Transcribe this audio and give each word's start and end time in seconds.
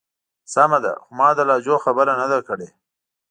سمه 0.53 0.79
ده. 0.83 0.93
خو 1.03 1.09
ما 1.19 1.29
د 1.37 1.39
لهجو 1.49 1.75
خبره 1.85 2.13
نه 2.21 2.25
ده 2.31 2.39
کړی. 2.47 2.67